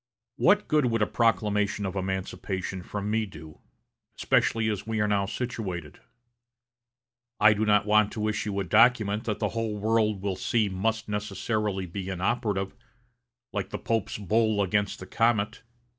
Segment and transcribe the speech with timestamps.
[0.37, 3.59] What good would a proclamation of emancipation from me do,
[4.17, 5.99] especially as we are now situated?
[7.39, 11.07] I do not want to issue a document that the whole world will see must
[11.07, 12.73] necessarily be inoperative,
[13.53, 15.61] like the Pope's bull against the comet....